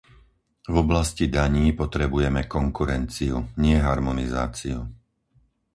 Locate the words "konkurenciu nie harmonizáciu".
2.55-4.79